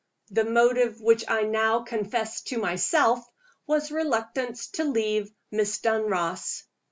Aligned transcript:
The 0.31 0.45
motive 0.45 0.99
which 0.99 1.25
I 1.27 1.43
now 1.43 1.81
confessed 1.81 2.47
to 2.47 2.57
myself 2.57 3.23
was 3.67 3.91
reluctance 3.91 4.65
to 4.69 4.83
leave 4.83 5.31
Miss 5.51 5.77
Dunross. 5.77 6.63